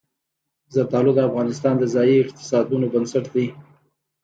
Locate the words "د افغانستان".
1.15-1.75